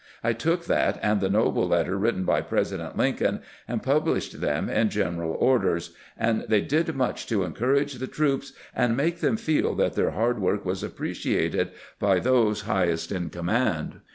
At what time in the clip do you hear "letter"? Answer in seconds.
1.67-1.95